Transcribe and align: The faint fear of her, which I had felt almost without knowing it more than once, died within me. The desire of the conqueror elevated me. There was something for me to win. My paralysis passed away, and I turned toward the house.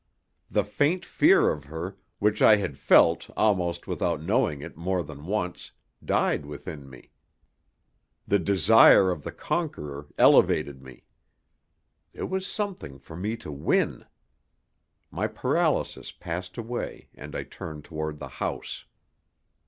The 0.49 0.63
faint 0.63 1.05
fear 1.05 1.51
of 1.51 1.65
her, 1.65 1.95
which 2.17 2.41
I 2.41 2.55
had 2.55 2.75
felt 2.75 3.29
almost 3.37 3.85
without 3.85 4.19
knowing 4.19 4.63
it 4.63 4.75
more 4.75 5.03
than 5.03 5.27
once, 5.27 5.73
died 6.03 6.43
within 6.43 6.89
me. 6.89 7.11
The 8.27 8.39
desire 8.39 9.11
of 9.11 9.21
the 9.21 9.31
conqueror 9.31 10.07
elevated 10.17 10.81
me. 10.81 11.03
There 12.13 12.25
was 12.25 12.47
something 12.47 12.97
for 12.97 13.15
me 13.15 13.37
to 13.45 13.51
win. 13.51 14.07
My 15.11 15.27
paralysis 15.27 16.11
passed 16.11 16.57
away, 16.57 17.09
and 17.13 17.35
I 17.35 17.43
turned 17.43 17.85
toward 17.85 18.17
the 18.17 18.27
house. 18.41 18.85